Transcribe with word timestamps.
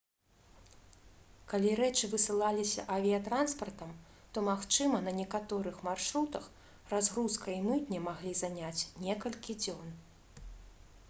калі 1.49 1.73
рэчы 1.79 2.07
высылаліся 2.13 2.85
авіятранспартам 2.95 3.91
то 4.37 4.43
магчыма 4.49 5.03
на 5.09 5.15
некаторых 5.21 5.77
маршрутах 5.89 6.49
разгрузка 6.95 7.47
і 7.59 7.61
мытня 7.69 7.99
маглі 8.09 8.33
заняць 8.43 8.87
некалькі 9.05 9.59
дзён 9.63 9.87